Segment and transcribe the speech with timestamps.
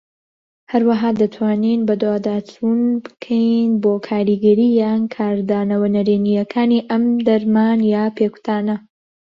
[0.71, 8.75] هەروەها دەتوانین بەدواداچوون بکەین بۆ کاریگەریی یان کاردانەوە نەرێنیەکانی ئەم دەرمان یان پێکوتانە.